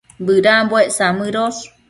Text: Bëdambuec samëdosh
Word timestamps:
Bëdambuec 0.27 0.89
samëdosh 0.97 1.61